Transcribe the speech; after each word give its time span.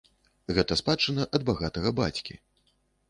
Гэта 0.57 0.77
спадчына 0.79 1.27
ад 1.39 1.45
багатага 1.53 1.93
бацькі. 2.01 2.41